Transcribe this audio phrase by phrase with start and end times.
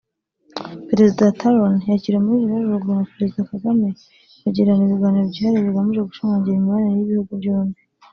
[0.89, 3.87] Perezida Talon yakiriwe muri Village Urugwiro na Perezida Kagame
[4.43, 7.79] bagirana ibiganiro byihariye bigamije gushimangira imibanire y’ibihugu byombi